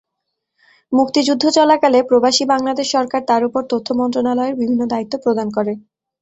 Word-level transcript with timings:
মুক্তিযুদ্ধ 0.91 1.43
চলাকালে 1.57 1.99
প্রবাসী 2.09 2.43
বাংলাদেশ 2.53 2.87
সরকার 2.95 3.21
তার 3.29 3.41
উপর 3.47 3.61
তথ্য 3.71 3.87
মন্ত্রণালয়ের 3.99 4.55
বিভিন্ন 4.55 4.81
দায়িত্ব 4.91 5.13
প্রদান 5.23 5.47
করে। 5.57 5.73